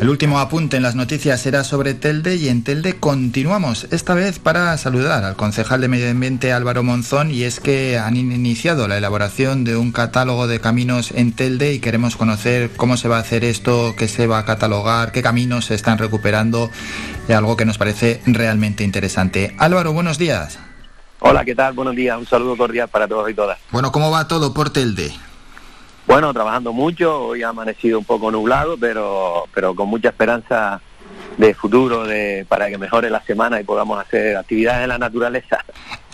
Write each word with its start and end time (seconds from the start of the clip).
El 0.00 0.10
último 0.10 0.38
apunte 0.38 0.76
en 0.76 0.84
las 0.84 0.94
noticias 0.94 1.44
era 1.44 1.64
sobre 1.64 1.92
Telde 1.92 2.36
y 2.36 2.48
en 2.48 2.62
Telde 2.62 3.00
continuamos, 3.00 3.88
esta 3.90 4.14
vez 4.14 4.38
para 4.38 4.76
saludar 4.76 5.24
al 5.24 5.34
concejal 5.34 5.80
de 5.80 5.88
Medio 5.88 6.08
Ambiente 6.08 6.52
Álvaro 6.52 6.84
Monzón 6.84 7.32
y 7.32 7.42
es 7.42 7.58
que 7.58 7.98
han 7.98 8.14
iniciado 8.14 8.86
la 8.86 8.96
elaboración 8.96 9.64
de 9.64 9.76
un 9.76 9.90
catálogo 9.90 10.46
de 10.46 10.60
caminos 10.60 11.10
en 11.10 11.32
Telde 11.32 11.72
y 11.72 11.80
queremos 11.80 12.14
conocer 12.14 12.70
cómo 12.76 12.96
se 12.96 13.08
va 13.08 13.16
a 13.16 13.20
hacer 13.22 13.42
esto, 13.42 13.96
qué 13.98 14.06
se 14.06 14.28
va 14.28 14.38
a 14.38 14.44
catalogar, 14.44 15.10
qué 15.10 15.20
caminos 15.20 15.64
se 15.64 15.74
están 15.74 15.98
recuperando, 15.98 16.70
algo 17.28 17.56
que 17.56 17.64
nos 17.64 17.76
parece 17.76 18.22
realmente 18.24 18.84
interesante. 18.84 19.56
Álvaro, 19.58 19.92
buenos 19.92 20.16
días. 20.16 20.60
Hola, 21.18 21.44
¿qué 21.44 21.56
tal? 21.56 21.72
Buenos 21.72 21.96
días, 21.96 22.16
un 22.16 22.26
saludo 22.26 22.56
cordial 22.56 22.86
para 22.86 23.08
todos 23.08 23.28
y 23.28 23.34
todas. 23.34 23.58
Bueno, 23.72 23.90
¿cómo 23.90 24.12
va 24.12 24.28
todo 24.28 24.54
por 24.54 24.70
Telde? 24.70 25.12
Bueno, 26.08 26.32
trabajando 26.32 26.72
mucho, 26.72 27.20
hoy 27.20 27.42
ha 27.42 27.50
amanecido 27.50 27.98
un 27.98 28.04
poco 28.06 28.30
nublado, 28.30 28.78
pero, 28.78 29.44
pero 29.54 29.74
con 29.74 29.90
mucha 29.90 30.08
esperanza 30.08 30.80
de 31.36 31.52
futuro 31.52 32.06
de, 32.06 32.46
para 32.48 32.70
que 32.70 32.78
mejore 32.78 33.10
la 33.10 33.22
semana 33.24 33.60
y 33.60 33.64
podamos 33.64 34.00
hacer 34.00 34.38
actividades 34.38 34.84
en 34.84 34.88
la 34.88 34.96
naturaleza. 34.96 35.62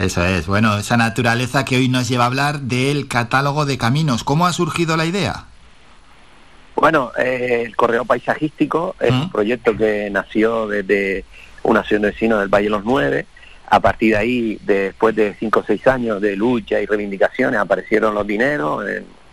Eso 0.01 0.25
es, 0.25 0.49
bueno, 0.49 0.77
esa 0.79 0.97
naturaleza 0.97 1.65
que 1.65 1.77
hoy 1.77 1.89
nos 1.89 2.09
lleva 2.09 2.25
a 2.25 2.27
hablar 2.27 2.63
del 2.63 3.07
catálogo 3.07 3.67
de 3.67 3.79
caminos. 3.79 4.25
¿Cómo 4.25 4.49
ha 4.49 4.53
surgido 4.53 4.97
la 4.97 5.07
idea? 5.07 5.45
Bueno, 6.75 7.13
eh, 7.17 7.63
el 7.65 7.77
Correo 7.77 8.05
Paisajístico 8.05 8.97
es 8.99 9.13
un 9.13 9.31
proyecto 9.31 9.77
que 9.77 10.11
nació 10.11 10.67
desde 10.67 11.25
una 11.63 11.81
asociación 11.81 12.03
de 12.03 12.09
vecinos 12.09 12.41
del 12.41 12.49
Valle 12.49 12.65
de 12.65 12.71
los 12.71 12.85
Nueve. 12.85 13.27
A 13.71 13.79
partir 13.79 14.15
de 14.15 14.19
ahí, 14.19 14.59
después 14.63 15.15
de 15.15 15.37
cinco 15.39 15.61
o 15.61 15.65
seis 15.65 15.87
años 15.87 16.21
de 16.21 16.35
lucha 16.35 16.81
y 16.81 16.87
reivindicaciones, 16.87 17.61
aparecieron 17.61 18.13
los 18.13 18.27
dineros, 18.27 18.85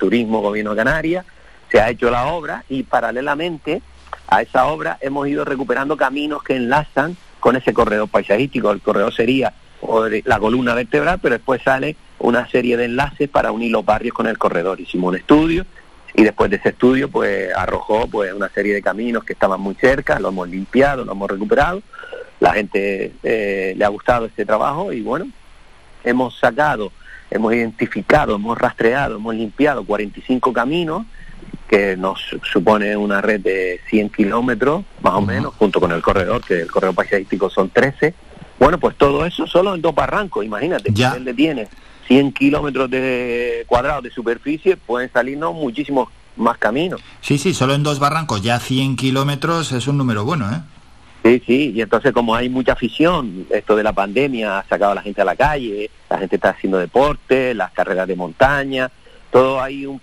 Turismo 0.02 0.42
Gobierno 0.42 0.72
de 0.72 0.78
Canarias, 0.78 1.26
se 1.72 1.80
ha 1.80 1.92
hecho 1.92 2.10
la 2.10 2.26
obra 2.26 2.66
y 2.68 2.82
paralelamente 2.82 3.84
a 4.28 4.42
esa 4.42 4.66
obra 4.66 4.98
hemos 5.00 5.28
ido 5.28 5.46
recuperando 5.46 5.96
caminos 5.96 6.42
que 6.42 6.56
enlazan 6.56 7.16
con 7.40 7.56
ese 7.56 7.72
corredor 7.72 8.10
paisajístico. 8.10 8.72
El 8.72 8.82
corredor 8.82 9.14
sería 9.14 9.54
la 10.26 10.40
columna 10.40 10.74
vertebral, 10.74 11.20
pero 11.22 11.36
después 11.36 11.62
sale 11.62 11.96
una 12.18 12.50
serie 12.50 12.78
de 12.78 12.86
enlaces 12.86 13.30
para 13.30 13.52
unir 13.52 13.72
los 13.72 13.86
barrios 13.86 14.16
con 14.16 14.26
el 14.26 14.40
corredor. 14.40 14.80
Hicimos 14.80 15.10
un 15.10 15.18
estudio 15.18 15.68
y 16.16 16.24
después 16.24 16.50
de 16.50 16.56
ese 16.56 16.70
estudio 16.70 17.08
pues 17.12 17.54
arrojó 17.56 18.08
pues 18.08 18.34
una 18.34 18.50
serie 18.50 18.74
de 18.74 18.82
caminos 18.82 19.24
que 19.24 19.34
estaban 19.34 19.62
muy 19.62 19.76
cerca, 19.76 20.20
lo 20.20 20.30
hemos 20.30 20.50
limpiado, 20.50 21.06
lo 21.06 21.12
hemos 21.12 21.30
recuperado. 21.30 21.84
La 22.40 22.54
gente 22.54 23.14
eh, 23.22 23.76
le 23.78 23.86
ha 23.86 23.90
gustado 23.90 24.26
este 24.26 24.48
trabajo 24.48 24.92
y 24.92 25.02
bueno, 25.02 25.28
hemos 26.04 26.40
sacado 26.40 26.92
hemos 27.32 27.54
identificado, 27.54 28.36
hemos 28.36 28.58
rastreado, 28.58 29.16
hemos 29.16 29.34
limpiado 29.34 29.84
45 29.84 30.54
caminos, 30.54 31.06
que 31.68 31.96
nos 31.96 32.20
supone 32.44 32.98
una 32.98 33.22
red 33.22 33.40
de 33.40 33.80
100 33.90 34.10
kilómetros, 34.10 34.84
más 35.02 35.14
o 35.14 35.22
menos, 35.22 35.54
junto 35.56 35.80
con 35.80 35.94
el 35.94 36.02
corredor, 36.02 36.44
que 36.44 36.62
el 36.62 36.70
corredor 36.70 36.94
paisajístico 36.94 37.50
son 37.50 37.70
13. 37.70 38.14
Bueno, 38.60 38.78
pues 38.78 38.98
todo 38.98 39.26
eso 39.26 39.48
solo 39.48 39.74
en 39.74 39.82
dos 39.82 39.96
barrancos, 39.96 40.46
imagínate, 40.46 40.92
ya. 40.94 41.14
él 41.14 41.34
tiene 41.34 41.70
100 42.08 42.34
kilómetros 42.34 42.90
de 42.90 43.64
cuadrados 43.68 44.04
de 44.04 44.12
superficie, 44.12 44.76
pueden 44.76 45.10
salirnos 45.12 45.54
muchísimos 45.54 46.10
más 46.36 46.58
caminos. 46.58 47.02
Sí, 47.22 47.38
sí, 47.38 47.54
solo 47.54 47.74
en 47.74 47.84
dos 47.84 48.00
barrancos, 48.00 48.42
ya 48.42 48.60
100 48.60 48.98
kilómetros 48.98 49.72
es 49.72 49.88
un 49.88 49.98
número 49.98 50.26
bueno, 50.26 50.52
¿eh? 50.52 50.62
Sí, 51.24 51.42
sí, 51.46 51.72
y 51.76 51.82
entonces 51.82 52.14
como 52.14 52.34
hay 52.34 52.50
mucha 52.50 52.74
afición, 52.74 53.46
esto 53.52 53.76
de 53.76 53.84
la 53.84 53.94
pandemia 53.94 54.60
ha 54.60 54.64
sacado 54.64 54.94
a 54.94 54.96
la 54.96 55.04
gente 55.04 55.22
a 55.22 55.26
la 55.26 55.36
calle, 55.36 55.92
la 56.10 56.18
gente 56.18 56.38
está 56.38 56.50
haciendo 56.50 56.80
deporte, 56.80 57.54
las 57.54 57.72
carreras 57.72 58.08
de 58.08 58.16
montaña, 58.16 58.90
todo 59.30 59.62
hay 59.62 59.86
un, 59.86 60.02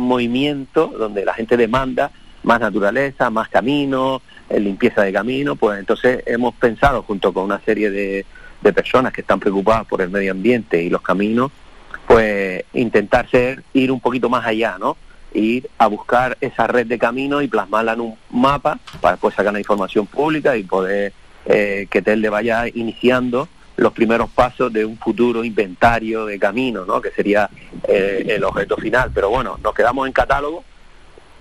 movimiento 0.00 0.92
donde 0.96 1.24
la 1.24 1.34
gente 1.34 1.56
demanda 1.56 2.12
más 2.44 2.60
naturaleza, 2.60 3.30
más 3.30 3.48
caminos, 3.48 4.22
eh, 4.48 4.60
limpieza 4.60 5.02
de 5.02 5.12
camino, 5.12 5.56
pues 5.56 5.80
entonces 5.80 6.22
hemos 6.26 6.54
pensado 6.54 7.02
junto 7.02 7.32
con 7.32 7.44
una 7.44 7.58
serie 7.60 7.90
de, 7.90 8.24
de 8.62 8.72
personas 8.72 9.12
que 9.12 9.22
están 9.22 9.40
preocupadas 9.40 9.86
por 9.86 10.02
el 10.02 10.10
medio 10.10 10.30
ambiente 10.30 10.80
y 10.82 10.88
los 10.88 11.02
caminos, 11.02 11.50
pues 12.06 12.62
intentar 12.74 13.28
ser, 13.28 13.64
ir 13.72 13.90
un 13.90 14.00
poquito 14.00 14.28
más 14.28 14.46
allá, 14.46 14.76
¿no? 14.78 14.96
Ir 15.34 15.68
a 15.78 15.86
buscar 15.88 16.38
esa 16.40 16.66
red 16.66 16.86
de 16.86 16.98
caminos 16.98 17.42
y 17.42 17.48
plasmarla 17.48 17.92
en 17.92 18.00
un 18.00 18.16
mapa 18.30 18.78
para 19.00 19.12
después 19.12 19.34
sacar 19.34 19.52
la 19.52 19.58
información 19.58 20.06
pública 20.06 20.56
y 20.56 20.62
poder 20.62 21.12
eh, 21.46 21.86
que 21.90 22.00
TELDE 22.00 22.28
vaya 22.30 22.66
iniciando 22.68 23.48
los 23.76 23.92
primeros 23.92 24.30
pasos 24.30 24.72
de 24.72 24.84
un 24.84 24.96
futuro 24.96 25.42
inventario 25.42 26.26
de 26.26 26.38
caminos, 26.38 26.86
¿no? 26.86 27.00
que 27.00 27.10
sería 27.10 27.50
eh, 27.88 28.24
el 28.28 28.44
objeto 28.44 28.76
final. 28.76 29.10
Pero 29.12 29.30
bueno, 29.30 29.58
nos 29.62 29.74
quedamos 29.74 30.06
en 30.06 30.12
catálogo 30.12 30.64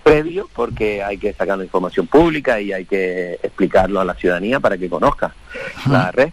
previo 0.04 0.50
porque 0.54 1.02
hay 1.02 1.18
que 1.18 1.32
sacar 1.34 1.58
la 1.58 1.64
información 1.64 2.08
pública 2.08 2.60
y 2.60 2.74
hay 2.74 2.86
que 2.86 3.40
explicarlo 3.42 4.02
a 4.02 4.06
la 4.06 4.16
ciudadanía 4.16 4.60
para 4.60 4.78
que 4.78 4.90
conozca 4.90 5.34
la 5.90 6.12
red. 6.12 6.30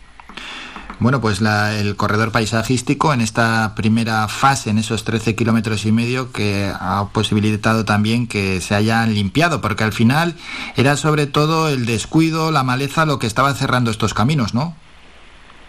Bueno, 1.00 1.22
pues 1.22 1.40
el 1.40 1.96
corredor 1.96 2.30
paisajístico 2.30 3.14
en 3.14 3.22
esta 3.22 3.74
primera 3.74 4.28
fase, 4.28 4.68
en 4.68 4.76
esos 4.76 5.02
13 5.02 5.34
kilómetros 5.34 5.86
y 5.86 5.92
medio, 5.92 6.30
que 6.30 6.70
ha 6.78 7.08
posibilitado 7.14 7.86
también 7.86 8.26
que 8.26 8.60
se 8.60 8.74
hayan 8.74 9.14
limpiado, 9.14 9.62
porque 9.62 9.82
al 9.82 9.94
final 9.94 10.34
era 10.76 10.98
sobre 10.98 11.26
todo 11.26 11.70
el 11.70 11.86
descuido, 11.86 12.50
la 12.50 12.64
maleza, 12.64 13.06
lo 13.06 13.18
que 13.18 13.26
estaba 13.26 13.54
cerrando 13.54 13.90
estos 13.90 14.12
caminos, 14.12 14.52
¿no? 14.52 14.76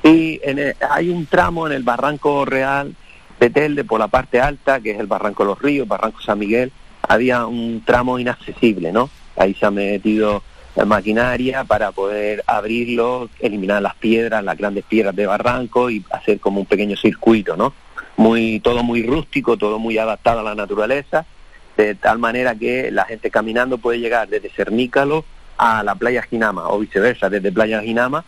Sí, 0.03 0.41
hay 0.89 1.09
un 1.09 1.25
tramo 1.25 1.65
en 1.65 1.73
el 1.73 1.83
Barranco 1.83 2.43
Real 2.43 2.93
de 3.39 3.49
Telde 3.49 3.85
por 3.85 4.01
la 4.01 4.09
parte 4.09 4.41
alta, 4.41 4.81
que 4.81 4.91
es 4.91 4.99
el 4.99 5.07
Barranco 5.07 5.45
Los 5.45 5.61
Ríos, 5.61 5.87
Barranco 5.87 6.19
San 6.19 6.39
Miguel, 6.39 6.73
había 7.07 7.45
un 7.45 7.83
tramo 7.85 8.19
inaccesible, 8.19 8.91
¿no? 8.91 9.09
Ahí 9.37 9.53
se 9.53 9.65
ha 9.65 9.71
metido 9.71 10.43
maquinaria 10.85 11.63
para 11.63 11.91
poder 11.91 12.43
abrirlo, 12.47 13.29
eliminar 13.39 13.81
las 13.81 13.95
piedras, 13.95 14.43
las 14.43 14.57
grandes 14.57 14.85
piedras 14.85 15.15
de 15.15 15.25
barranco 15.25 15.89
y 15.89 16.03
hacer 16.11 16.39
como 16.39 16.61
un 16.61 16.65
pequeño 16.65 16.95
circuito, 16.95 17.57
¿no? 17.57 17.73
Muy, 18.17 18.59
todo 18.59 18.83
muy 18.83 19.03
rústico, 19.03 19.57
todo 19.57 19.79
muy 19.79 19.97
adaptado 19.97 20.39
a 20.39 20.43
la 20.43 20.55
naturaleza, 20.55 21.25
de 21.77 21.95
tal 21.95 22.19
manera 22.19 22.55
que 22.55 22.91
la 22.91 23.05
gente 23.05 23.31
caminando 23.31 23.77
puede 23.77 23.99
llegar 23.99 24.27
desde 24.29 24.49
Cernícalo 24.49 25.25
a 25.57 25.83
la 25.83 25.95
playa 25.95 26.21
Ginama 26.23 26.69
o 26.69 26.79
viceversa, 26.79 27.29
desde 27.29 27.51
playa 27.51 27.81
Ginama 27.81 28.23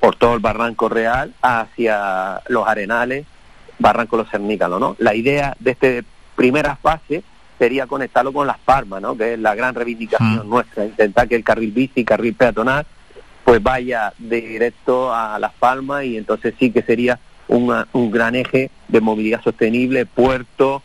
por 0.00 0.16
todo 0.16 0.34
el 0.34 0.40
barranco 0.40 0.88
real 0.88 1.34
hacia 1.42 2.42
los 2.48 2.66
arenales, 2.66 3.26
barranco 3.78 4.16
Los 4.16 4.30
Cernícalos, 4.30 4.80
¿no? 4.80 4.96
La 4.98 5.14
idea 5.14 5.56
de 5.58 5.70
esta 5.72 5.88
primera 6.34 6.76
fase 6.76 7.22
sería 7.58 7.86
conectarlo 7.86 8.32
con 8.32 8.46
Las 8.46 8.58
Palmas, 8.58 9.00
¿no? 9.00 9.16
que 9.16 9.34
es 9.34 9.38
la 9.38 9.54
gran 9.54 9.74
reivindicación 9.74 10.46
mm. 10.46 10.50
nuestra, 10.50 10.84
intentar 10.84 11.28
que 11.28 11.36
el 11.36 11.44
carril 11.44 11.72
bici, 11.72 12.04
carril 12.04 12.34
peatonal, 12.34 12.86
pues 13.44 13.62
vaya 13.62 14.12
directo 14.18 15.14
a 15.14 15.38
Las 15.38 15.52
Palmas 15.54 16.04
y 16.04 16.16
entonces 16.16 16.54
sí 16.58 16.70
que 16.70 16.82
sería 16.82 17.18
un 17.48 18.10
gran 18.10 18.34
eje 18.34 18.70
de 18.88 19.00
movilidad 19.00 19.40
sostenible, 19.40 20.04
puerto, 20.04 20.82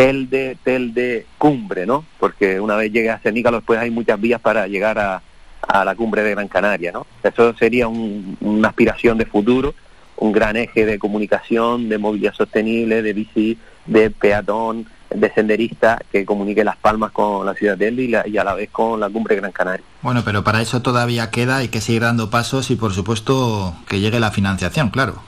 telde, 0.00 0.56
telde, 0.64 1.26
cumbre, 1.36 1.84
¿no? 1.84 2.06
Porque 2.18 2.58
una 2.58 2.74
vez 2.76 2.90
llegue 2.90 3.10
a 3.10 3.18
Cenícalo, 3.18 3.58
después 3.58 3.78
hay 3.78 3.90
muchas 3.90 4.18
vías 4.18 4.40
para 4.40 4.66
llegar 4.66 4.98
a, 4.98 5.20
a 5.60 5.84
la 5.84 5.94
cumbre 5.94 6.22
de 6.22 6.30
Gran 6.30 6.48
Canaria, 6.48 6.90
¿no? 6.90 7.06
Eso 7.22 7.54
sería 7.58 7.86
una 7.86 8.68
aspiración 8.68 9.18
de 9.18 9.26
futuro, 9.26 9.74
un 10.16 10.32
gran 10.32 10.56
eje 10.56 10.86
de 10.86 10.98
comunicación, 10.98 11.90
de 11.90 11.98
movilidad 11.98 12.32
sostenible, 12.32 13.02
de 13.02 13.12
bici, 13.12 13.58
de 13.84 14.10
peatón, 14.10 14.86
de 15.14 15.32
senderista 15.32 16.00
que 16.12 16.24
comunique 16.24 16.64
Las 16.64 16.76
Palmas 16.76 17.10
con 17.12 17.44
la 17.44 17.54
ciudad 17.54 17.76
de 17.76 17.88
Eldi 17.88 18.14
y, 18.26 18.38
a 18.38 18.44
la 18.44 18.54
vez 18.54 18.70
con 18.70 19.00
la 19.00 19.08
cumbre 19.08 19.36
Gran 19.36 19.52
Canaria. 19.52 19.84
Bueno, 20.02 20.22
pero 20.24 20.44
para 20.44 20.62
eso 20.62 20.82
todavía 20.82 21.30
queda, 21.30 21.58
hay 21.58 21.68
que 21.68 21.80
seguir 21.80 22.02
dando 22.02 22.30
pasos 22.30 22.70
y 22.70 22.76
por 22.76 22.92
supuesto 22.92 23.74
que 23.88 24.00
llegue 24.00 24.20
la 24.20 24.30
financiación, 24.30 24.90
claro. 24.90 25.22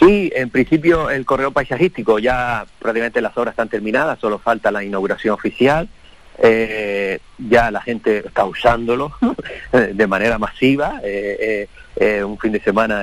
Sí, 0.00 0.32
en 0.34 0.50
principio 0.50 1.10
el 1.10 1.24
correo 1.24 1.52
paisajístico 1.52 2.18
ya 2.18 2.66
prácticamente 2.80 3.20
las 3.20 3.36
obras 3.36 3.52
están 3.52 3.68
terminadas, 3.68 4.18
solo 4.18 4.38
falta 4.38 4.72
la 4.72 4.82
inauguración 4.82 5.34
oficial. 5.34 5.88
Eh, 6.38 7.20
ya 7.38 7.70
la 7.70 7.82
gente 7.82 8.24
está 8.26 8.44
usándolo 8.44 9.12
de 9.72 10.06
manera 10.08 10.38
masiva. 10.38 11.00
Eh, 11.04 11.68
eh, 11.94 12.24
un 12.24 12.38
fin 12.38 12.50
de 12.50 12.60
semana 12.60 13.02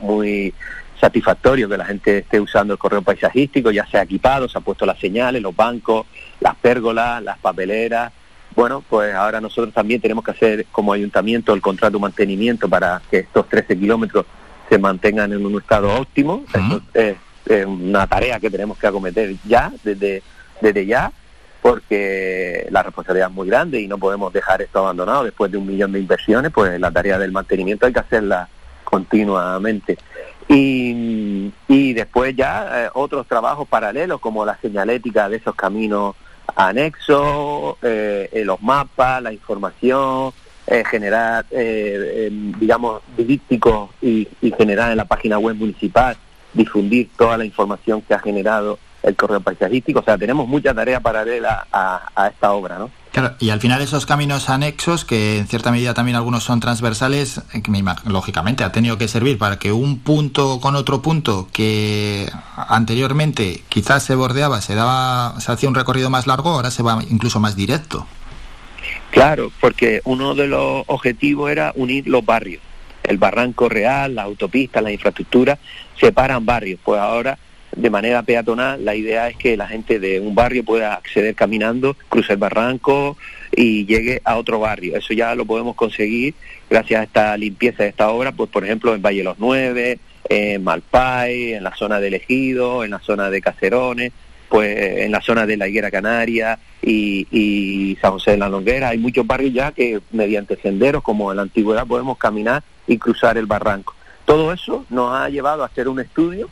muy 0.00 0.52
satisfactorio 1.00 1.68
que 1.68 1.76
la 1.76 1.84
gente 1.84 2.18
esté 2.18 2.40
usando 2.40 2.74
el 2.74 2.78
correo 2.78 3.02
paisajístico, 3.02 3.70
ya 3.70 3.86
se 3.86 3.98
ha 3.98 4.02
equipado, 4.02 4.48
se 4.48 4.58
ha 4.58 4.60
puesto 4.60 4.84
las 4.84 4.98
señales, 4.98 5.42
los 5.42 5.54
bancos, 5.54 6.06
las 6.40 6.56
pérgolas, 6.56 7.22
las 7.22 7.38
papeleras. 7.38 8.12
Bueno, 8.54 8.82
pues 8.88 9.14
ahora 9.14 9.40
nosotros 9.40 9.72
también 9.72 10.00
tenemos 10.00 10.24
que 10.24 10.32
hacer 10.32 10.66
como 10.72 10.92
ayuntamiento 10.92 11.54
el 11.54 11.60
contrato 11.60 11.98
de 11.98 12.02
mantenimiento 12.02 12.68
para 12.68 13.00
que 13.10 13.18
estos 13.18 13.48
13 13.48 13.78
kilómetros 13.78 14.26
se 14.68 14.78
mantengan 14.78 15.32
en 15.32 15.44
un 15.44 15.60
estado 15.60 15.94
óptimo. 15.94 16.44
Eso 16.52 16.82
es, 16.94 17.16
una 17.66 18.06
tarea 18.06 18.38
que 18.40 18.50
tenemos 18.50 18.76
que 18.76 18.86
acometer 18.86 19.34
ya, 19.46 19.72
desde, 19.82 20.22
desde 20.60 20.84
ya. 20.84 21.10
porque 21.62 22.66
la 22.70 22.82
responsabilidad 22.82 23.28
es 23.28 23.34
muy 23.34 23.48
grande 23.48 23.80
y 23.80 23.88
no 23.88 23.96
podemos 23.96 24.32
dejar 24.34 24.60
esto 24.60 24.80
abandonado 24.80 25.24
después 25.24 25.50
de 25.50 25.56
un 25.56 25.66
millón 25.66 25.92
de 25.92 26.00
inversiones, 26.00 26.52
pues 26.52 26.78
la 26.78 26.90
tarea 26.90 27.18
del 27.18 27.32
mantenimiento 27.32 27.86
hay 27.86 27.92
que 27.94 28.00
hacerla 28.00 28.48
continuamente. 28.84 29.96
Y, 30.48 31.52
y 31.68 31.92
después 31.92 32.34
ya 32.34 32.86
eh, 32.86 32.90
otros 32.94 33.26
trabajos 33.26 33.68
paralelos 33.68 34.18
como 34.18 34.46
la 34.46 34.56
señalética 34.58 35.28
de 35.28 35.36
esos 35.36 35.54
caminos 35.54 36.16
anexos, 36.56 37.76
eh, 37.82 38.30
eh, 38.32 38.44
los 38.44 38.62
mapas, 38.62 39.22
la 39.22 39.32
información, 39.32 40.32
generar, 40.90 41.46
digamos, 41.50 43.00
dípticos 43.16 43.88
y, 44.02 44.28
y 44.42 44.50
generar 44.52 44.90
en 44.90 44.98
la 44.98 45.06
página 45.06 45.38
web 45.38 45.56
municipal, 45.56 46.14
difundir 46.52 47.08
toda 47.16 47.38
la 47.38 47.46
información 47.46 48.02
que 48.02 48.12
ha 48.12 48.18
generado 48.18 48.78
el 49.08 49.16
correo 49.16 49.40
paisajístico. 49.40 50.00
O 50.00 50.04
sea, 50.04 50.16
tenemos 50.16 50.46
mucha 50.46 50.72
tarea 50.74 51.00
paralela 51.00 51.66
a, 51.72 52.28
esta 52.28 52.52
obra, 52.52 52.78
¿no? 52.78 52.90
Claro, 53.12 53.34
y 53.40 53.50
al 53.50 53.60
final 53.60 53.80
esos 53.80 54.06
caminos 54.06 54.48
anexos, 54.50 55.04
que 55.04 55.38
en 55.38 55.48
cierta 55.48 55.72
medida 55.72 55.94
también 55.94 56.16
algunos 56.16 56.44
son 56.44 56.60
transversales, 56.60 57.40
eh, 57.54 57.62
que 57.62 57.72
lógicamente 58.04 58.64
ha 58.64 58.70
tenido 58.70 58.98
que 58.98 59.08
servir 59.08 59.38
para 59.38 59.58
que 59.58 59.72
un 59.72 59.98
punto 59.98 60.60
con 60.60 60.76
otro 60.76 61.02
punto 61.02 61.48
que 61.52 62.30
anteriormente 62.56 63.62
quizás 63.68 64.04
se 64.04 64.14
bordeaba, 64.14 64.60
se 64.60 64.74
daba, 64.74 65.40
se 65.40 65.50
hacía 65.50 65.68
un 65.68 65.74
recorrido 65.74 66.10
más 66.10 66.26
largo, 66.26 66.50
ahora 66.50 66.70
se 66.70 66.82
va 66.82 67.02
incluso 67.10 67.40
más 67.40 67.56
directo. 67.56 68.06
Claro, 69.10 69.50
porque 69.60 70.00
uno 70.04 70.34
de 70.34 70.46
los 70.46 70.84
objetivos 70.86 71.50
era 71.50 71.72
unir 71.74 72.06
los 72.06 72.24
barrios. 72.24 72.62
El 73.02 73.16
barranco 73.16 73.68
real, 73.68 74.14
la 74.14 74.24
autopista, 74.24 74.82
la 74.82 74.92
infraestructura, 74.92 75.58
separan 75.98 76.44
barrios. 76.44 76.78
Pues 76.84 77.00
ahora 77.00 77.38
de 77.78 77.90
manera 77.90 78.22
peatonal, 78.22 78.84
la 78.84 78.96
idea 78.96 79.28
es 79.28 79.36
que 79.36 79.56
la 79.56 79.68
gente 79.68 80.00
de 80.00 80.18
un 80.18 80.34
barrio 80.34 80.64
pueda 80.64 80.94
acceder 80.94 81.34
caminando, 81.36 81.96
cruce 82.08 82.32
el 82.32 82.38
barranco 82.38 83.16
y 83.54 83.86
llegue 83.86 84.20
a 84.24 84.36
otro 84.36 84.58
barrio. 84.58 84.96
Eso 84.96 85.14
ya 85.14 85.34
lo 85.36 85.44
podemos 85.44 85.76
conseguir 85.76 86.34
gracias 86.68 87.00
a 87.00 87.04
esta 87.04 87.36
limpieza 87.36 87.84
de 87.84 87.90
esta 87.90 88.08
obra, 88.10 88.32
pues 88.32 88.50
por 88.50 88.64
ejemplo 88.64 88.94
en 88.94 89.02
Valle 89.02 89.22
Los 89.22 89.38
Nueve, 89.38 90.00
en 90.28 90.64
Malpay, 90.64 91.54
en 91.54 91.62
la 91.62 91.74
zona 91.76 92.00
de 92.00 92.08
Ejido, 92.08 92.82
en 92.82 92.90
la 92.90 92.98
zona 92.98 93.30
de 93.30 93.40
Cacerones, 93.40 94.12
pues 94.48 95.04
en 95.04 95.12
la 95.12 95.20
zona 95.20 95.46
de 95.46 95.56
la 95.56 95.68
Higuera 95.68 95.92
Canaria 95.92 96.58
y, 96.82 97.28
y 97.30 97.96
San 98.02 98.12
José 98.12 98.32
de 98.32 98.38
la 98.38 98.48
Longuera. 98.48 98.88
Hay 98.88 98.98
muchos 98.98 99.24
barrios 99.24 99.54
ya 99.54 99.70
que 99.70 100.00
mediante 100.10 100.56
senderos 100.56 101.04
como 101.04 101.30
en 101.30 101.36
la 101.36 101.42
antigüedad 101.44 101.86
podemos 101.86 102.18
caminar 102.18 102.64
y 102.88 102.98
cruzar 102.98 103.38
el 103.38 103.46
barranco. 103.46 103.94
Todo 104.24 104.52
eso 104.52 104.84
nos 104.90 105.14
ha 105.14 105.28
llevado 105.28 105.62
a 105.62 105.66
hacer 105.66 105.88
un 105.88 106.00
estudio, 106.00 106.50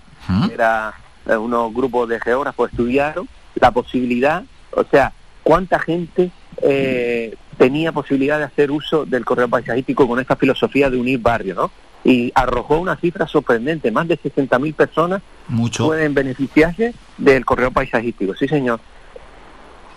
era 0.52 0.94
eh, 0.96 1.05
unos 1.26 1.74
grupos 1.74 2.08
de 2.08 2.20
geógrafos 2.20 2.70
estudiaron 2.70 3.28
la 3.54 3.70
posibilidad, 3.70 4.44
o 4.72 4.84
sea, 4.84 5.12
cuánta 5.42 5.78
gente 5.78 6.30
eh, 6.62 7.34
tenía 7.56 7.92
posibilidad 7.92 8.38
de 8.38 8.44
hacer 8.44 8.70
uso 8.70 9.06
del 9.06 9.24
correo 9.24 9.48
paisajístico 9.48 10.06
con 10.06 10.20
esta 10.20 10.36
filosofía 10.36 10.90
de 10.90 10.96
unir 10.96 11.18
barrios, 11.20 11.56
¿no? 11.56 11.70
Y 12.04 12.30
arrojó 12.34 12.78
una 12.78 12.96
cifra 12.96 13.26
sorprendente, 13.26 13.90
más 13.90 14.06
de 14.06 14.18
60.000 14.18 14.74
personas 14.74 15.22
pueden 15.78 16.14
beneficiarse 16.14 16.94
del 17.18 17.44
correo 17.44 17.72
paisajístico, 17.72 18.34
sí 18.34 18.46
señor. 18.46 18.80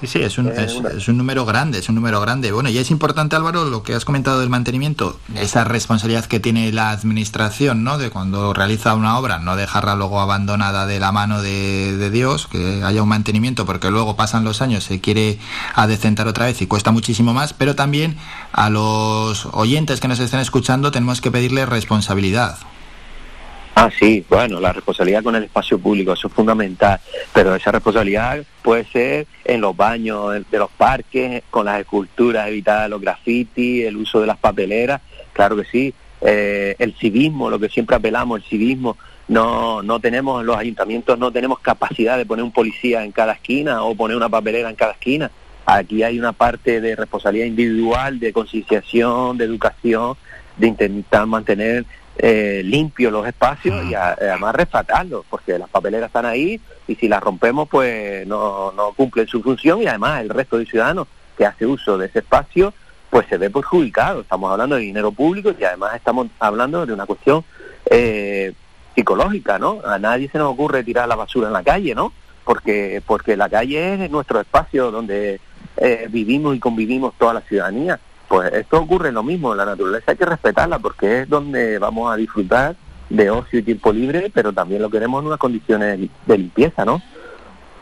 Sí, 0.01 0.07
sí, 0.07 0.19
es 0.19 0.37
un, 0.37 0.47
es, 0.47 1.07
un 1.09 1.17
número 1.17 1.45
grande, 1.45 1.79
es 1.79 1.89
un 1.89 1.95
número 1.95 2.21
grande. 2.21 2.53
Bueno, 2.53 2.69
y 2.69 2.77
es 2.77 2.89
importante, 2.89 3.35
Álvaro, 3.35 3.65
lo 3.65 3.83
que 3.83 3.93
has 3.93 4.05
comentado 4.05 4.39
del 4.39 4.49
mantenimiento, 4.49 5.19
esa 5.35 5.65
responsabilidad 5.65 6.23
que 6.25 6.39
tiene 6.39 6.71
la 6.71 6.91
administración, 6.91 7.83
¿no? 7.83 7.97
De 7.97 8.09
cuando 8.09 8.53
realiza 8.53 8.95
una 8.95 9.17
obra, 9.19 9.39
no 9.39 9.57
dejarla 9.57 9.95
luego 9.95 10.21
abandonada 10.21 10.85
de 10.85 11.01
la 11.01 11.11
mano 11.11 11.41
de, 11.41 11.97
de 11.97 12.09
Dios, 12.11 12.47
que 12.47 12.81
haya 12.81 13.03
un 13.03 13.09
mantenimiento, 13.09 13.65
porque 13.65 13.91
luego 13.91 14.15
pasan 14.15 14.45
los 14.45 14.61
años, 14.61 14.85
se 14.85 15.01
quiere 15.01 15.37
adecentar 15.75 16.27
otra 16.27 16.45
vez 16.45 16.61
y 16.61 16.67
cuesta 16.67 16.91
muchísimo 16.91 17.33
más, 17.33 17.51
pero 17.51 17.75
también 17.75 18.17
a 18.53 18.69
los 18.69 19.47
oyentes 19.51 19.99
que 19.99 20.07
nos 20.07 20.19
estén 20.21 20.39
escuchando 20.39 20.91
tenemos 20.91 21.19
que 21.19 21.29
pedirle 21.29 21.65
responsabilidad. 21.65 22.57
Ah, 23.81 23.89
sí, 23.97 24.25
bueno, 24.27 24.59
la 24.59 24.73
responsabilidad 24.73 25.23
con 25.23 25.37
el 25.37 25.45
espacio 25.45 25.79
público, 25.79 26.11
eso 26.11 26.27
es 26.27 26.33
fundamental, 26.33 26.99
pero 27.33 27.55
esa 27.55 27.71
responsabilidad 27.71 28.43
puede 28.61 28.83
ser 28.83 29.25
en 29.45 29.61
los 29.61 29.73
baños 29.73 30.33
de 30.51 30.57
los 30.57 30.69
parques, 30.69 31.43
con 31.49 31.65
las 31.65 31.79
esculturas, 31.79 32.49
evitar 32.49 32.89
los 32.89 32.99
grafitis, 32.99 33.85
el 33.85 33.95
uso 33.95 34.19
de 34.19 34.27
las 34.27 34.37
papeleras, 34.37 34.99
claro 35.31 35.55
que 35.55 35.63
sí, 35.63 35.93
eh, 36.19 36.75
el 36.77 36.93
civismo, 36.95 37.49
lo 37.49 37.57
que 37.57 37.69
siempre 37.69 37.95
apelamos, 37.95 38.41
el 38.41 38.49
civismo, 38.49 38.97
no, 39.29 39.81
no 39.81 40.01
tenemos, 40.01 40.43
los 40.43 40.57
ayuntamientos 40.57 41.17
no 41.17 41.31
tenemos 41.31 41.59
capacidad 41.59 42.17
de 42.17 42.25
poner 42.25 42.43
un 42.43 42.51
policía 42.51 43.05
en 43.05 43.13
cada 43.13 43.31
esquina 43.31 43.83
o 43.83 43.95
poner 43.95 44.17
una 44.17 44.27
papelera 44.27 44.69
en 44.69 44.75
cada 44.75 44.91
esquina, 44.91 45.31
aquí 45.65 46.03
hay 46.03 46.19
una 46.19 46.33
parte 46.33 46.81
de 46.81 46.97
responsabilidad 46.97 47.45
individual, 47.45 48.19
de 48.19 48.33
concienciación, 48.33 49.37
de 49.37 49.45
educación, 49.45 50.17
de 50.57 50.67
intentar 50.67 51.25
mantener 51.27 51.85
eh, 52.21 52.61
limpios 52.65 53.13
los 53.13 53.25
espacios 53.25 53.85
y 53.85 53.95
además 53.95 54.53
rescatarlos, 54.53 55.25
porque 55.29 55.57
las 55.57 55.69
papeleras 55.69 56.07
están 56.07 56.25
ahí 56.25 56.59
y 56.85 56.95
si 56.95 57.07
las 57.07 57.23
rompemos 57.23 57.69
pues 57.69 58.27
no, 58.27 58.73
no 58.73 58.91
cumplen 58.91 59.25
su 59.25 59.41
función 59.41 59.81
y 59.81 59.87
además 59.87 60.21
el 60.21 60.29
resto 60.29 60.57
de 60.57 60.65
ciudadanos 60.65 61.07
que 61.37 61.45
hace 61.45 61.65
uso 61.65 61.97
de 61.97 62.07
ese 62.07 62.19
espacio 62.19 62.73
pues 63.09 63.25
se 63.27 63.37
ve 63.37 63.49
perjudicado. 63.49 64.21
Estamos 64.21 64.51
hablando 64.51 64.75
de 64.75 64.81
dinero 64.81 65.13
público 65.13 65.53
y 65.57 65.63
además 65.63 65.95
estamos 65.95 66.27
hablando 66.39 66.85
de 66.85 66.91
una 66.91 67.05
cuestión 67.05 67.45
eh, 67.89 68.53
psicológica, 68.93 69.57
¿no? 69.57 69.79
A 69.85 69.97
nadie 69.97 70.29
se 70.29 70.37
nos 70.37 70.51
ocurre 70.51 70.83
tirar 70.83 71.07
la 71.07 71.15
basura 71.15 71.47
en 71.47 71.53
la 71.53 71.63
calle, 71.63 71.95
¿no? 71.95 72.11
Porque, 72.43 73.01
porque 73.05 73.37
la 73.37 73.47
calle 73.47 73.93
es 73.93 74.11
nuestro 74.11 74.41
espacio 74.41 74.91
donde 74.91 75.39
eh, 75.77 76.07
vivimos 76.09 76.53
y 76.53 76.59
convivimos 76.59 77.13
toda 77.17 77.35
la 77.35 77.41
ciudadanía 77.41 77.97
pues 78.29 78.53
esto 78.53 78.79
ocurre 78.79 79.11
lo 79.11 79.23
mismo, 79.23 79.55
la 79.55 79.65
naturaleza 79.65 80.11
hay 80.11 80.17
que 80.17 80.25
respetarla 80.25 80.77
porque 80.77 81.21
es 81.21 81.29
donde 81.29 81.79
vamos 81.79 82.13
a 82.13 82.15
disfrutar 82.15 82.75
de 83.09 83.31
ocio 83.31 83.59
y 83.59 83.63
tiempo 83.63 83.91
libre, 83.91 84.31
pero 84.31 84.53
también 84.53 84.83
lo 84.83 84.89
queremos 84.91 85.21
en 85.21 85.27
unas 85.27 85.39
condiciones 85.39 85.99
de 86.27 86.37
limpieza, 86.37 86.85
¿no? 86.85 87.01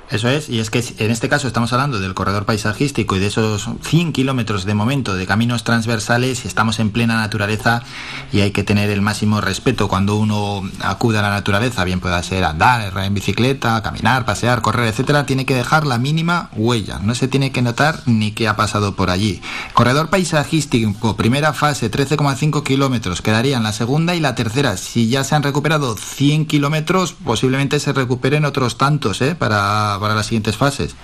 Eso 0.10 0.30
es, 0.30 0.48
y 0.48 0.60
es 0.60 0.70
que 0.70 0.82
en 1.00 1.12
este 1.12 1.28
caso 1.28 1.48
estamos 1.48 1.74
hablando 1.74 2.00
del 2.00 2.14
corredor 2.14 2.46
paisajístico 2.46 3.18
y 3.18 3.20
de 3.20 3.28
esos 3.28 3.70
100 3.82 4.14
kilómetros 4.14 4.64
de 4.64 4.74
momento 4.74 5.16
de 5.16 5.28
caminos 5.28 5.66
transversales 5.66 6.46
estamos 6.46 6.80
en 6.80 6.92
plena 6.92 7.18
naturaleza 7.18 7.84
y 8.32 8.40
hay 8.40 8.52
que 8.52 8.64
tener 8.64 8.90
el 8.90 9.02
máximo 9.02 9.42
respeto 9.42 9.90
cuando 9.90 10.16
uno 10.16 10.62
acude 10.80 11.20
a 11.20 11.22
la 11.22 11.30
naturaleza, 11.30 11.84
bien 11.84 12.00
pueda 12.00 12.24
ser 12.24 12.46
andar, 12.46 12.98
en 12.98 13.14
bicicleta, 13.14 13.84
caminar, 13.84 14.24
pasear, 14.24 14.62
correr, 14.62 14.88
etcétera, 14.88 15.26
tiene 15.26 15.46
que 15.46 15.56
dejar 15.56 15.86
la 15.86 15.98
mínima 15.98 16.52
huella, 16.56 17.00
no 17.04 17.14
se 17.14 17.28
tiene 17.28 17.52
que 17.52 17.62
notar 17.62 18.00
ni 18.06 18.32
qué 18.32 18.48
ha 18.48 18.56
pasado 18.56 18.96
por 18.96 19.10
allí. 19.10 19.42
Corredor 19.74 20.10
paisajístico, 20.10 21.18
primera 21.18 21.52
fase, 21.52 21.92
13,5 21.92 22.64
kilómetros, 22.64 23.22
quedarían 23.22 23.64
la 23.64 23.74
segunda 23.74 24.16
y 24.16 24.22
la 24.22 24.36
tercera. 24.36 24.78
Si 24.78 25.10
ya 25.10 25.26
se 25.26 25.36
han 25.36 25.44
recuperado 25.44 25.98
100 25.98 26.46
kilómetros, 26.46 27.12
posiblemente 27.12 27.82
se 27.82 27.92
recuperen 27.92 28.46
otros 28.46 28.78
tantos, 28.78 29.22
¿eh? 29.22 29.36
Para 29.36 29.97
para, 30.00 30.16
las 30.16 30.26
siguientes 30.26 30.58
fases? 30.58 30.96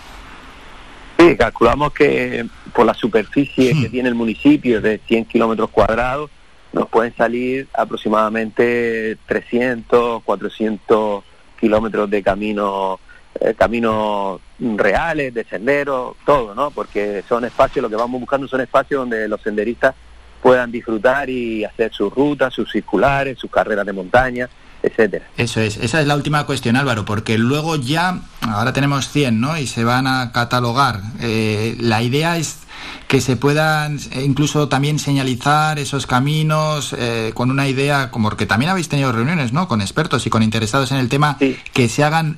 Sí, 1.18 1.36
calculamos 1.38 1.94
que 1.94 2.46
por 2.74 2.86
la 2.86 2.94
superficie 2.94 3.74
que 3.74 3.88
hmm. 3.88 3.92
tiene 3.92 4.10
el 4.10 4.16
municipio 4.16 4.82
de 4.82 5.00
100 5.06 5.26
kilómetros 5.26 5.70
cuadrados, 5.70 6.30
nos 6.74 6.90
pueden 6.90 7.16
salir 7.16 7.68
aproximadamente 7.74 9.18
300, 9.28 10.24
400 10.24 11.24
kilómetros 11.60 12.10
de 12.10 12.24
camino 12.24 13.00
eh, 13.40 13.54
caminos 13.56 14.42
reales, 14.60 15.34
de 15.34 15.44
senderos, 15.44 16.16
todo, 16.26 16.54
¿no? 16.54 16.72
Porque 16.72 17.24
son 17.28 17.46
espacios, 17.46 17.82
lo 17.82 17.90
que 17.90 17.96
vamos 17.96 18.20
buscando 18.20 18.48
son 18.48 18.62
espacios 18.62 19.02
donde 19.02 19.28
los 19.28 19.42
senderistas 19.42 19.96
puedan 20.42 20.72
disfrutar 20.72 21.30
y 21.30 21.64
hacer 21.64 21.92
sus 21.94 22.14
rutas, 22.14 22.54
sus 22.54 22.72
circulares, 22.72 23.40
sus 23.40 23.50
carreras 23.50 23.86
de 23.86 23.94
montaña 23.94 24.50
etcétera. 24.84 25.26
Eso 25.38 25.62
es, 25.62 25.78
esa 25.78 26.02
es 26.02 26.08
la 26.08 26.16
última 26.16 26.46
cuestión, 26.46 26.76
Álvaro, 26.76 27.06
porque 27.06 27.38
luego 27.38 27.78
ya, 27.78 28.20
ahora 28.42 28.74
tenemos 28.74 29.10
100, 29.10 29.40
¿no? 29.40 29.58
Y 29.58 29.66
se 29.66 29.84
van 29.84 30.06
a 30.08 30.32
catalogar. 30.32 31.02
Eh, 31.22 31.78
la 31.80 32.04
idea 32.04 32.38
es 32.38 32.60
que 33.08 33.22
se 33.22 33.38
puedan 33.38 33.98
eh, 34.12 34.24
incluso 34.26 34.68
también 34.68 35.00
señalizar 35.00 35.80
esos 35.80 36.06
caminos 36.06 36.94
eh, 36.98 37.32
con 37.34 37.50
una 37.50 37.68
idea, 37.68 38.12
como 38.12 38.30
que 38.32 38.46
también 38.46 38.72
habéis 38.72 38.90
tenido 38.90 39.12
reuniones, 39.14 39.54
¿no? 39.54 39.70
Con 39.70 39.80
expertos 39.80 40.26
y 40.28 40.30
con 40.30 40.44
interesados 40.44 40.92
en 40.92 40.98
el 40.98 41.08
tema, 41.08 41.38
que 41.74 41.88
se 41.88 42.04
hagan 42.04 42.38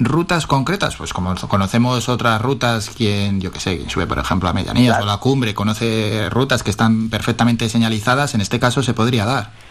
rutas 0.00 0.46
concretas, 0.48 0.96
pues 0.96 1.12
como 1.12 1.34
conocemos 1.36 2.08
otras 2.08 2.42
rutas, 2.42 2.90
quien, 2.90 3.40
yo 3.40 3.52
que 3.52 3.60
sé, 3.60 3.76
quien 3.76 3.90
sube, 3.90 4.06
por 4.08 4.18
ejemplo, 4.18 4.48
a 4.48 4.52
Medianías 4.52 4.98
o 4.98 5.02
a 5.02 5.06
la 5.06 5.18
cumbre, 5.18 5.54
conoce 5.54 6.28
rutas 6.30 6.64
que 6.64 6.70
están 6.70 7.10
perfectamente 7.10 7.68
señalizadas, 7.68 8.34
en 8.34 8.40
este 8.40 8.58
caso 8.58 8.82
se 8.82 8.92
podría 8.92 9.24
dar. 9.24 9.69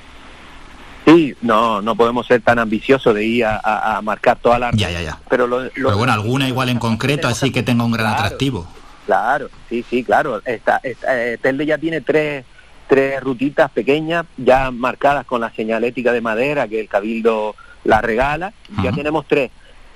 Sí, 1.09 1.35
no, 1.41 1.81
no 1.81 1.95
podemos 1.95 2.27
ser 2.27 2.41
tan 2.41 2.59
ambiciosos 2.59 3.15
de 3.15 3.25
ir 3.25 3.45
a, 3.45 3.99
marcar 4.03 4.37
toda 4.37 4.59
la... 4.59 4.71
Ya, 4.73 4.91
ya, 4.91 5.01
ya. 5.01 5.19
Pero, 5.29 5.47
bueno, 5.47 6.13
alguna 6.13 6.47
igual 6.47 6.69
en 6.69 6.77
concreto, 6.77 7.27
así 7.27 7.51
que 7.51 7.63
tenga 7.63 7.83
un 7.83 7.91
gran 7.91 8.07
atractivo. 8.07 8.67
Claro, 9.05 9.49
sí, 9.67 9.83
sí, 9.89 10.03
claro. 10.03 10.39
Esta, 10.45 10.79
eh, 10.83 11.37
Telde 11.41 11.65
ya 11.65 11.79
tiene 11.79 12.01
tres, 12.01 12.45
tres 12.87 13.21
rutitas 13.21 13.71
pequeñas 13.71 14.25
ya 14.37 14.69
marcadas 14.69 15.25
con 15.25 15.41
la 15.41 15.51
señalética 15.51 16.13
de 16.13 16.21
madera 16.21 16.67
que 16.67 16.79
el 16.79 16.87
Cabildo 16.87 17.55
la 17.83 18.01
regala. 18.01 18.53
Ya 18.83 18.91
tenemos 18.91 19.25
tres. 19.27 19.49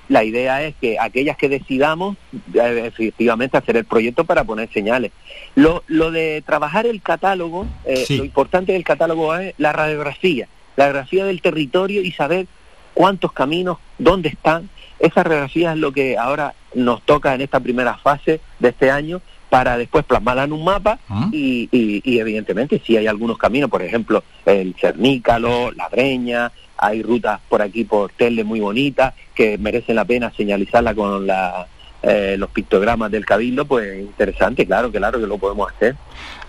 la 0.10 0.24
idea 0.24 0.64
es 0.64 0.74
que 0.82 0.98
aquellas 1.00 1.38
que 1.38 1.48
decidamos 1.48 2.18
eh, 2.56 2.86
efectivamente 2.88 3.56
hacer 3.56 3.78
el 3.78 3.86
proyecto 3.86 4.26
para 4.26 4.46
poner 4.46 4.72
señales. 4.74 5.12
Lo, 5.54 5.84
lo 5.86 6.10
de 6.10 6.42
trabajar 6.44 6.88
el 6.88 7.02
catálogo, 7.04 7.68
eh, 7.86 8.04
lo 8.10 8.24
importante 8.24 8.74
del 8.74 8.84
catálogo 8.84 9.36
es 9.36 9.54
la 9.60 9.74
radiografía, 9.74 10.48
la 10.76 10.86
radiografía 10.86 11.26
del 11.26 11.42
territorio 11.42 12.02
y 12.02 12.12
saber 12.12 12.48
cuántos 12.94 13.32
caminos, 13.32 13.78
dónde 13.98 14.30
están. 14.30 14.70
Esa 15.00 15.24
radiografía 15.24 15.74
es 15.74 15.80
lo 15.80 15.92
que 15.92 16.18
ahora 16.18 16.54
nos 16.76 17.02
toca 17.04 17.34
en 17.34 17.42
esta 17.42 17.60
primera 17.60 17.98
fase 17.98 18.40
de 18.60 18.70
este 18.70 18.92
año 18.92 19.22
para 19.50 19.78
después 19.78 20.04
plasmarla 20.06 20.46
en 20.46 20.54
un 20.54 20.64
mapa 20.64 20.98
ah. 21.10 21.30
y, 21.32 21.70
y, 21.72 22.18
evidentemente 22.18 22.82
si 22.84 22.98
hay 22.98 23.06
algunos 23.06 23.38
caminos, 23.38 23.70
por 23.70 23.84
ejemplo 23.84 24.24
el 24.48 24.74
Cernícalo, 24.80 25.72
la 25.74 25.90
Breña, 25.90 26.52
hay 26.76 27.04
rutas 27.04 27.40
por 27.50 27.62
aquí 27.62 27.84
por 27.84 28.12
Telde 28.14 28.44
muy 28.44 28.60
bonitas 28.60 29.14
que 29.36 29.60
merecen 29.60 29.96
la 29.96 30.06
pena 30.06 30.32
señalizarla 30.36 30.96
con 30.96 31.28
la, 31.28 31.68
eh, 32.04 32.36
los 32.38 32.50
pictogramas 32.50 33.10
del 33.12 33.26
cabildo, 33.26 33.64
pues 33.64 33.98
interesante, 33.98 34.66
claro, 34.66 34.92
claro 34.92 35.22
que 35.22 35.26
lo 35.26 35.38
podemos 35.38 35.72
hacer. 35.72 35.96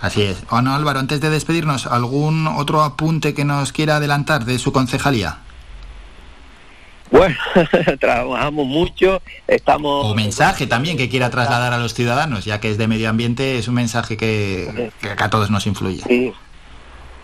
Así 0.01 0.23
es. 0.23 0.45
Bueno, 0.51 0.75
Álvaro, 0.75 0.99
antes 0.99 1.21
de 1.21 1.31
despedirnos, 1.31 1.87
¿algún 1.87 2.49
otro 2.49 2.83
apunte 2.83 3.35
que 3.35 3.45
nos 3.45 3.73
quiera 3.73 3.97
adelantar 3.97 4.47
de 4.47 4.59
su 4.59 4.73
concejalía? 4.73 5.39
Bueno, 7.13 7.37
trabajamos 8.01 8.67
mucho, 8.67 9.23
estamos... 9.47 10.07
O 10.07 10.15
mensaje 10.17 10.67
también 10.67 10.97
que 10.97 11.09
quiera 11.09 11.31
trasladar 11.31 11.73
a 11.73 11.79
los 11.79 11.95
ciudadanos, 11.95 12.45
ya 12.45 12.59
que 12.59 12.71
es 12.71 12.77
de 12.77 12.89
medio 12.89 13.09
ambiente, 13.09 13.57
es 13.57 13.69
un 13.69 13.75
mensaje 13.75 14.17
que, 14.17 14.91
a 15.17 15.31
todos 15.31 15.51
nos 15.53 15.69
influye. 15.69 16.03
Sí, 16.05 16.33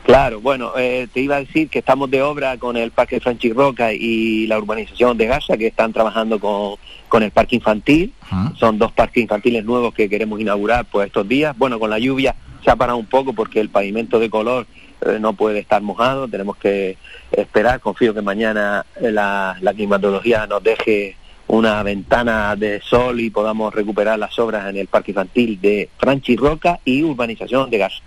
claro, 0.05 0.41
bueno, 0.41 0.71
eh, 0.79 1.09
te 1.13 1.21
iba 1.21 1.35
a 1.35 1.41
decir 1.41 1.69
que 1.69 1.81
estamos 1.81 2.09
de 2.09 2.23
obra 2.23 2.57
con 2.59 2.77
el 2.77 2.93
Parque 2.93 3.19
Franchi 3.19 3.53
Roca 3.53 3.93
y 3.93 4.47
la 4.47 4.59
urbanización 4.59 5.19
de 5.19 5.27
Gaza, 5.27 5.57
que 5.57 5.67
están 5.67 5.93
trabajando 5.93 6.39
con, 6.39 6.77
con 7.11 7.23
el 7.23 7.33
parque 7.33 7.57
infantil. 7.57 8.15
Son 8.57 8.79
dos 8.79 8.93
parques 8.93 9.23
infantiles 9.23 9.65
nuevos 9.65 9.93
que 9.93 10.09
queremos 10.09 10.41
inaugurar 10.41 10.87
pues 10.87 11.09
estos 11.09 11.29
días. 11.29 11.59
Bueno, 11.59 11.79
con 11.79 11.91
la 11.91 11.99
lluvia 11.99 12.35
se 12.65 12.71
ha 12.71 12.77
parado 12.77 12.97
un 12.97 13.07
poco 13.07 13.35
porque 13.35 13.61
el 13.61 13.69
pavimento 13.69 14.19
de 14.19 14.31
color 14.31 14.67
eh, 15.05 15.19
no 15.21 15.33
puede 15.33 15.59
estar 15.59 15.83
mojado, 15.83 16.29
tenemos 16.29 16.57
que 16.57 16.97
esperar, 17.33 17.81
confío 17.81 18.15
que 18.15 18.23
mañana 18.23 18.87
la, 19.01 19.57
climatología 19.75 20.47
nos 20.47 20.63
deje 20.63 21.17
una 21.49 21.83
ventana 21.83 22.55
de 22.55 22.81
sol 22.81 23.19
y 23.21 23.31
podamos 23.31 23.75
recuperar 23.75 24.19
las 24.19 24.39
obras 24.39 24.69
en 24.69 24.77
el 24.77 24.87
parque 24.87 25.11
infantil 25.11 25.61
de 25.61 25.89
Franchi 25.99 26.37
Roca 26.37 26.79
y 26.85 27.03
urbanización 27.03 27.71
de 27.71 27.79
gas. 27.79 28.03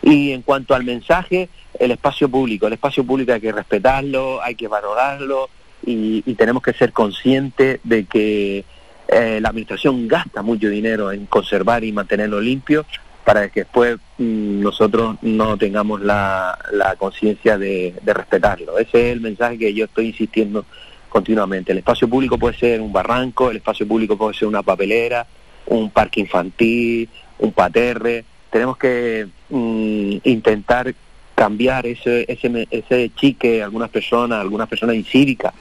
Y 0.00 0.32
en 0.32 0.40
cuanto 0.42 0.74
al 0.74 0.84
mensaje, 0.84 1.50
el 1.78 1.90
espacio 1.90 2.30
público, 2.30 2.66
el 2.66 2.72
espacio 2.72 3.04
público 3.04 3.32
hay 3.32 3.40
que 3.40 3.52
respetarlo, 3.52 4.42
hay 4.42 4.54
que 4.54 4.68
valorarlo 4.68 5.50
y, 5.88 6.34
tenemos 6.34 6.62
que 6.62 6.72
ser 6.72 6.92
conscientes 6.92 7.80
de 7.82 8.04
que 8.04 8.64
eh, 9.08 9.38
la 9.40 9.48
administración 9.48 10.06
gasta 10.06 10.42
mucho 10.42 10.68
dinero 10.68 11.10
en 11.12 11.26
conservar 11.26 11.82
y 11.84 11.92
mantenerlo 11.92 12.40
limpio, 12.40 12.84
para 13.24 13.48
que 13.48 13.60
después 13.60 13.98
mm, 14.18 14.60
nosotros 14.60 15.16
no 15.22 15.56
tengamos 15.56 16.00
la, 16.00 16.58
conciencia 16.98 17.58
de, 17.58 17.94
respetarlo. 18.04 18.78
Ese 18.78 19.08
es 19.08 19.12
el 19.12 19.20
mensaje 19.20 19.58
que 19.58 19.74
yo 19.74 19.84
estoy 19.84 20.06
insistiendo 20.06 20.64
continuamente. 21.08 21.72
El 21.72 21.78
espacio 21.78 22.08
público 22.08 22.38
puede 22.38 22.56
ser 22.56 22.80
un 22.80 22.92
barranco, 22.92 23.50
el 23.50 23.58
espacio 23.58 23.86
público 23.86 24.16
puede 24.16 24.34
ser 24.34 24.48
una 24.48 24.62
papelera, 24.62 25.26
un 25.66 25.90
parque 25.90 26.20
infantil, 26.20 27.08
un 27.38 27.52
paterre. 27.52 28.24
Tenemos 28.50 28.78
que 28.78 29.28
mm, 29.50 30.16
intentar 30.24 30.94
cambiar 31.38 31.86
ese, 31.86 32.24
ese, 32.26 32.66
ese 32.68 33.12
chique 33.14 33.62
algunas 33.62 33.90
personas, 33.90 34.40
algunas 34.40 34.68
personas 34.68 34.96
incívicas 34.96 35.54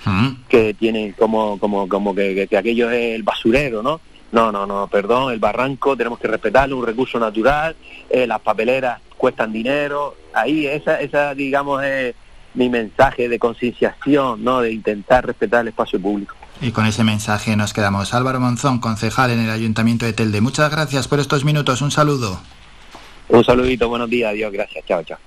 que 0.50 0.74
tienen 0.74 1.12
como, 1.12 1.60
como, 1.60 1.88
como 1.88 2.16
que, 2.16 2.48
que 2.50 2.58
aquello 2.58 2.90
es 2.90 3.14
el 3.14 3.22
basurero, 3.22 3.84
¿no? 3.84 4.02
No, 4.32 4.52
no, 4.52 4.66
no, 4.66 4.88
perdón, 4.88 5.32
el 5.32 5.38
barranco 5.38 5.96
tenemos 5.96 6.18
que 6.18 6.28
respetarlo, 6.28 6.78
un 6.78 6.86
recurso 6.86 7.20
natural, 7.20 7.76
eh, 8.10 8.26
las 8.26 8.40
papeleras 8.40 9.02
cuestan 9.18 9.54
dinero, 9.54 10.16
ahí 10.34 10.66
esa, 10.66 11.00
esa 11.00 11.36
digamos, 11.36 11.84
es 11.84 12.16
mi 12.56 12.70
mensaje 12.70 13.30
de 13.30 13.38
concienciación, 13.38 14.44
¿no? 14.44 14.62
De 14.62 14.72
intentar 14.72 15.28
respetar 15.28 15.62
el 15.62 15.68
espacio 15.68 16.02
público. 16.02 16.36
Y 16.60 16.72
con 16.72 16.88
ese 16.88 17.04
mensaje 17.04 17.56
nos 17.56 17.72
quedamos. 17.72 18.16
Álvaro 18.16 18.40
Monzón, 18.40 18.80
concejal 18.80 19.30
en 19.30 19.42
el 19.42 19.52
Ayuntamiento 19.52 20.08
de 20.08 20.14
Telde. 20.14 20.42
Muchas 20.42 20.72
gracias 20.72 21.08
por 21.08 21.20
estos 21.20 21.46
minutos. 21.46 21.84
Un 21.84 21.92
saludo. 21.92 22.40
Un 23.30 23.44
saludito, 23.44 23.88
buenos 23.88 24.10
días, 24.10 24.32
adiós, 24.32 24.52
gracias. 24.52 24.84
Chao, 24.88 25.04
chao. 25.04 25.27